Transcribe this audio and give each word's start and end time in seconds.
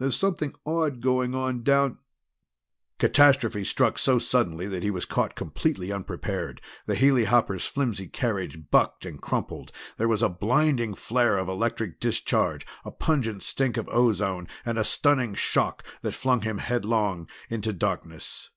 There's 0.00 0.18
something 0.18 0.52
odd 0.66 0.98
going 1.00 1.32
on 1.36 1.62
down" 1.62 1.98
Catastrophe 2.98 3.62
struck 3.62 4.00
so 4.00 4.18
suddenly 4.18 4.66
that 4.66 4.82
he 4.82 4.90
was 4.90 5.04
caught 5.04 5.36
completely 5.36 5.92
unprepared. 5.92 6.60
The 6.86 6.96
helihopper's 6.96 7.66
flimsy 7.66 8.08
carriage 8.08 8.68
bucked 8.72 9.06
and 9.06 9.22
crumpled. 9.22 9.70
There 9.96 10.08
was 10.08 10.22
a 10.24 10.28
blinding 10.28 10.94
flare 10.96 11.38
of 11.38 11.48
electric 11.48 12.00
discharge, 12.00 12.66
a 12.84 12.90
pungent 12.90 13.44
stink 13.44 13.76
of 13.76 13.88
ozone 13.92 14.48
and 14.64 14.76
a 14.76 14.82
stunning 14.82 15.36
shock 15.36 15.84
that 16.02 16.14
flung 16.14 16.40
him 16.40 16.58
headlong 16.58 17.30
into 17.48 17.72
darkness. 17.72 18.50